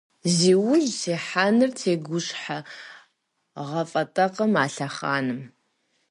Зи 0.35 0.53
ужь 0.69 0.87
сихьэнур 0.99 1.71
тегушхуэгъуафӀэтэкъым 1.79 4.53
а 4.63 4.65
лъэхъэнэм. 4.73 5.41